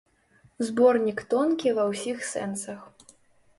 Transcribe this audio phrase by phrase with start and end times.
[0.69, 2.79] Зборнік тонкі ва ўсіх сэнсах.